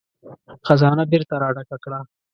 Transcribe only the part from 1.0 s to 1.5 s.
بېرته را